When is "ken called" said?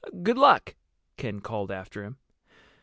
1.15-1.69